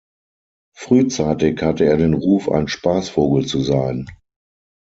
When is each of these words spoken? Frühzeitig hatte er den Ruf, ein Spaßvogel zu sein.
Frühzeitig 0.75 1.61
hatte 1.61 1.85
er 1.85 1.95
den 1.95 2.15
Ruf, 2.15 2.49
ein 2.49 2.67
Spaßvogel 2.67 3.45
zu 3.45 3.61
sein. 3.61 4.09